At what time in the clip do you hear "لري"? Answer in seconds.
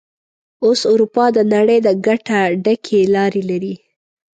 3.49-3.73